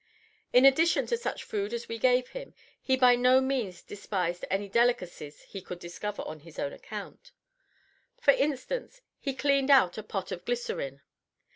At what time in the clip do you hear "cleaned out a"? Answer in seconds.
9.35-10.03